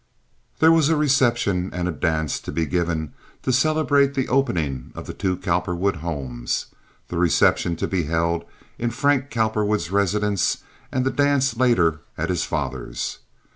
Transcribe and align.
There 0.57 0.71
was 0.71 0.89
a 0.89 0.95
reception 0.95 1.69
and 1.71 1.87
a 1.87 1.91
dance 1.91 2.39
to 2.39 2.51
be 2.51 2.65
given 2.65 3.13
to 3.43 3.53
celebrate 3.53 4.15
the 4.15 4.29
opening 4.29 4.91
of 4.95 5.05
the 5.05 5.13
two 5.13 5.37
Cowperwood 5.37 5.97
homes—the 5.97 7.15
reception 7.19 7.75
to 7.75 7.85
be 7.87 8.05
held 8.05 8.43
in 8.79 8.89
Frank 8.89 9.29
Cowperwood's 9.29 9.91
residence, 9.91 10.63
and 10.91 11.05
the 11.05 11.11
dance 11.11 11.55
later 11.55 11.99
at 12.17 12.29
his 12.29 12.43
father's. 12.43 13.19